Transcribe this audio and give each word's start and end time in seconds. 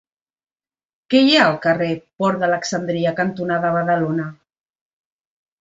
Què 1.13 1.19
hi 1.27 1.35
ha 1.35 1.43
al 1.49 1.59
carrer 1.67 1.91
Port 2.23 2.41
d'Alexandria 2.45 3.15
cantonada 3.23 3.73
Badalona? 3.79 4.27